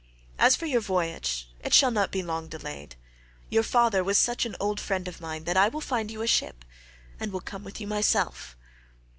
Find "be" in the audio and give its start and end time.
2.11-2.23